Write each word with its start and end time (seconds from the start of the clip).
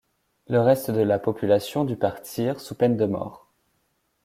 Le 0.47 0.59
reste 0.59 0.89
de 0.89 1.01
la 1.01 1.19
population 1.19 1.85
dut 1.85 1.95
partir, 1.95 2.59
sous 2.59 2.73
peine 2.73 2.97
de 2.97 3.05
mort. 3.05 3.45